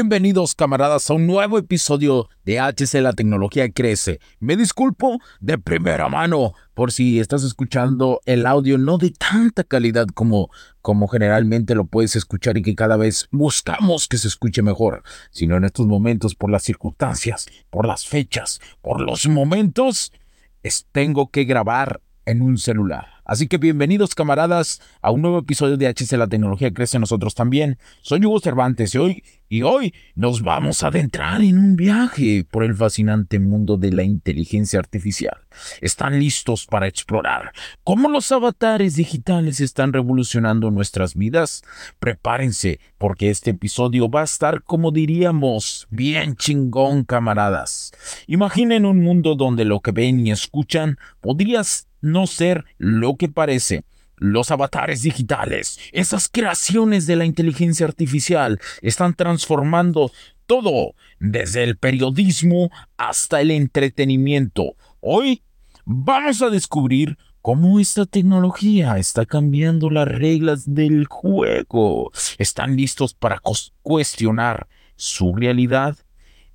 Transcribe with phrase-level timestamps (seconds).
[0.00, 4.18] Bienvenidos camaradas a un nuevo episodio de HC La Tecnología Crece.
[4.38, 10.06] Me disculpo de primera mano por si estás escuchando el audio no de tanta calidad
[10.06, 10.48] como,
[10.80, 15.58] como generalmente lo puedes escuchar y que cada vez buscamos que se escuche mejor, sino
[15.58, 20.14] en estos momentos por las circunstancias, por las fechas, por los momentos,
[20.62, 23.06] es, tengo que grabar en un celular.
[23.24, 27.78] Así que bienvenidos camaradas a un nuevo episodio de HC La Tecnología Crece Nosotros también.
[28.02, 32.62] Soy Hugo Cervantes y hoy, y hoy nos vamos a adentrar en un viaje por
[32.62, 35.36] el fascinante mundo de la inteligencia artificial.
[35.80, 41.62] ¿Están listos para explorar cómo los avatares digitales están revolucionando nuestras vidas?
[41.98, 47.90] Prepárense porque este episodio va a estar como diríamos, bien chingón camaradas.
[48.28, 53.82] Imaginen un mundo donde lo que ven y escuchan podrías no ser lo que parece.
[54.20, 60.12] Los avatares digitales, esas creaciones de la inteligencia artificial, están transformando
[60.44, 64.76] todo, desde el periodismo hasta el entretenimiento.
[65.00, 65.42] Hoy
[65.86, 72.12] vamos a descubrir cómo esta tecnología está cambiando las reglas del juego.
[72.36, 73.40] ¿Están listos para
[73.80, 75.96] cuestionar su realidad?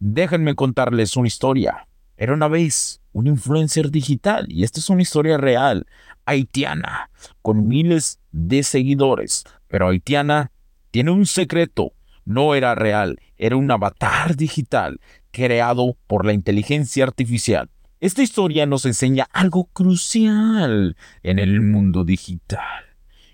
[0.00, 1.88] Déjenme contarles una historia.
[2.16, 5.86] Era una vez un influencer digital, y esta es una historia real,
[6.24, 7.10] haitiana,
[7.42, 10.50] con miles de seguidores, pero haitiana
[10.90, 11.92] tiene un secreto,
[12.24, 17.70] no era real, era un avatar digital creado por la inteligencia artificial.
[18.00, 22.84] Esta historia nos enseña algo crucial en el mundo digital.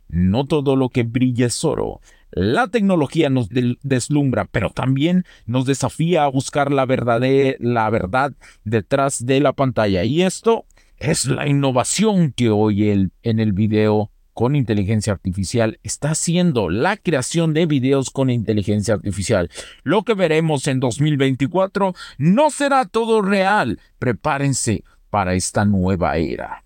[0.08, 2.00] No todo lo que brilla es oro.
[2.32, 3.48] La tecnología nos
[3.82, 8.32] deslumbra, pero también nos desafía a buscar la, verdad
[8.64, 10.04] detrás de la pantalla.
[10.04, 10.64] Y esto
[10.98, 17.52] es la innovación que hoy en el video con inteligencia artificial está haciendo la creación
[17.52, 19.50] de videos con inteligencia artificial.
[19.82, 23.78] Lo que veremos en 2024 no será todo real.
[23.98, 26.64] Prepárense para esta nueva era.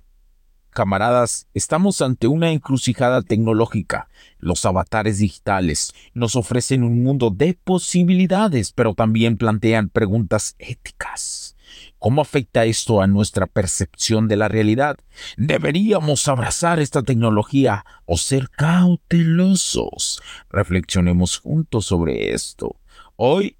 [0.74, 4.08] Camaradas, estamos ante una encrucijada tecnológica.
[4.40, 11.54] Los avatares digitales nos ofrecen un mundo de posibilidades, pero también plantean preguntas éticas.
[12.00, 14.98] ¿Cómo afecta esto a nuestra percepción de la realidad?
[15.36, 20.20] ¿Deberíamos abrazar esta tecnología o ser cautelosos?
[20.50, 22.80] Reflexionemos juntos sobre esto.
[23.14, 23.58] Hoy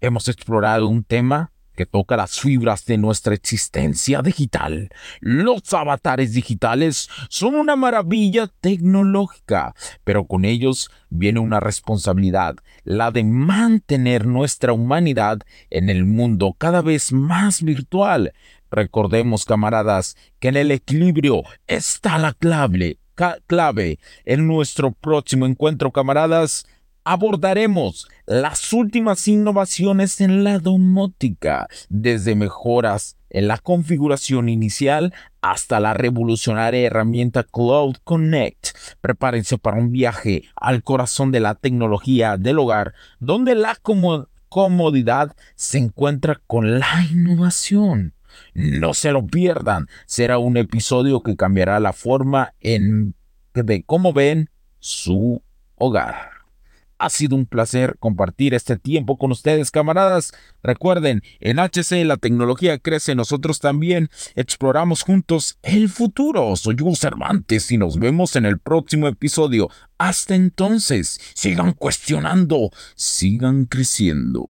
[0.00, 1.50] hemos explorado un tema
[1.86, 4.90] toca las fibras de nuestra existencia digital.
[5.20, 13.24] Los avatares digitales son una maravilla tecnológica, pero con ellos viene una responsabilidad, la de
[13.24, 15.38] mantener nuestra humanidad
[15.70, 18.32] en el mundo cada vez más virtual.
[18.70, 22.98] Recordemos, camaradas, que en el equilibrio está la clave,
[23.46, 23.98] clave.
[24.24, 26.66] En nuestro próximo encuentro, camaradas,
[27.04, 35.94] abordaremos las últimas innovaciones en la domótica, desde mejoras en la configuración inicial hasta la
[35.94, 38.68] revolucionaria herramienta Cloud Connect.
[39.00, 43.76] Prepárense para un viaje al corazón de la tecnología del hogar, donde la
[44.48, 48.14] comodidad se encuentra con la innovación.
[48.54, 53.14] No se lo pierdan, será un episodio que cambiará la forma en
[53.54, 54.48] de cómo ven
[54.78, 55.42] su
[55.76, 56.31] hogar.
[57.02, 60.32] Ha sido un placer compartir este tiempo con ustedes, camaradas.
[60.62, 66.54] Recuerden, en HC la tecnología crece, nosotros también exploramos juntos el futuro.
[66.54, 69.68] Soy Hugo Cervantes y nos vemos en el próximo episodio.
[69.98, 74.52] Hasta entonces, sigan cuestionando, sigan creciendo.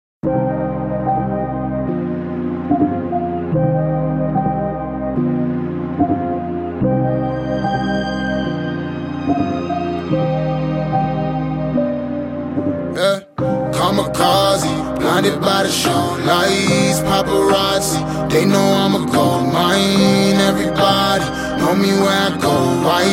[14.19, 18.29] Kamikaze, blinded by the show lights, paparazzi.
[18.29, 20.37] They know I'm a gold mine.
[20.37, 21.25] Everybody
[21.59, 22.53] know me where I go.
[22.85, 23.03] Why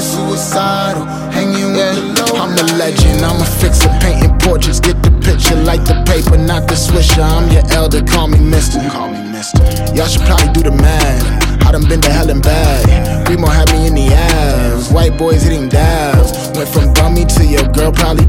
[0.00, 1.04] suicidal?
[1.30, 2.42] Hanging with the low.
[2.42, 3.24] I'm a legend.
[3.24, 4.80] I'm a fixer, painting portraits.
[4.80, 7.22] Get the picture, like the paper, not the swisher.
[7.22, 8.02] I'm your elder.
[8.02, 8.80] Call me Mister.
[8.90, 9.62] Call me Mister.
[9.94, 11.44] Y'all should probably do the math.
[11.66, 13.28] I done been to hell and back.
[13.28, 14.90] Remo had me in the ass.
[14.90, 16.32] White boys hitting dabs.
[16.56, 18.26] Went from bummy to your girl probably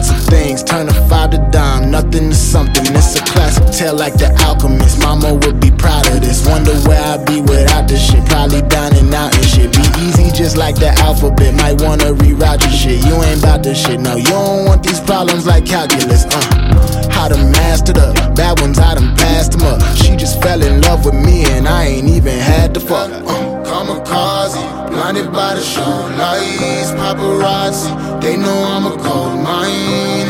[0.00, 0.16] bump me.
[0.16, 1.90] Of things, turn a five to dime.
[1.90, 2.84] Nothing to something.
[2.94, 5.00] It's a classic tale like the alchemist.
[5.00, 6.46] Mama would be proud of this.
[6.46, 8.24] Wonder where I'd be without this shit.
[8.26, 9.72] Probably dining out and shit.
[9.72, 11.54] Be easy just like the alphabet.
[11.54, 13.04] Might wanna reroute your shit.
[13.04, 14.00] You ain't about this shit.
[14.00, 16.24] No, you don't want these problems like calculus.
[16.26, 16.69] Uh,
[17.20, 19.80] how to master the bad ones, I done passed them up.
[19.94, 23.10] She just fell in love with me and I ain't even had to fuck.
[23.12, 27.90] Uh, kamikaze, blinded by the show lights, paparazzi.
[28.22, 30.29] They know I'm a gold mine.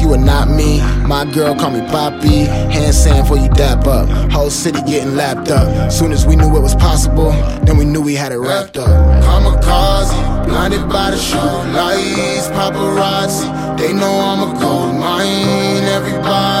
[1.11, 2.45] My girl call me Poppy.
[2.71, 4.07] Hand sand for you dap up.
[4.31, 5.91] Whole city getting lapped up.
[5.91, 7.31] Soon as we knew it was possible,
[7.65, 8.87] then we knew we had it wrapped up.
[9.21, 13.77] Kamikaze, blinded by the show lights, paparazzi.
[13.77, 15.83] They know I'm a gold mine.
[15.83, 16.60] Everybody